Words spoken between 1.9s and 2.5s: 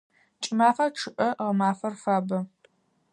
фабэ.